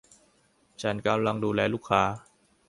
[0.81, 2.03] ฉันกำลังดูแลลูกค้า